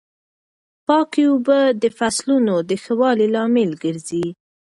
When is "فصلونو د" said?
1.97-2.71